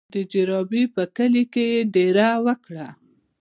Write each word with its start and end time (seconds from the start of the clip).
د 0.13 0.15
جروبي 0.31 0.83
په 0.95 1.03
کلي 1.15 1.43
کې 1.53 1.65
یې 1.73 1.79
دېره 1.95 2.29
وکړه. 2.45 2.87